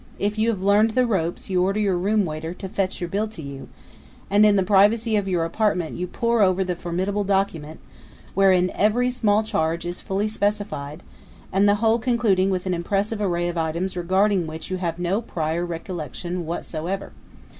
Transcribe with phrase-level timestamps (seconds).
[0.17, 3.27] If you have learned the ropes you order your room waiter to fetch your bill
[3.27, 3.69] to you,
[4.31, 7.79] and in the privacy of your apartment you pore over the formidable document
[8.33, 11.03] wherein every small charge is fully specified,
[11.53, 15.63] the whole concluding with an impressive array of items regarding which you have no prior
[15.63, 17.11] recollection whatsoever.